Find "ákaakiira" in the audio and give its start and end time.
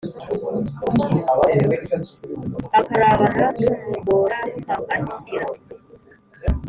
4.73-5.47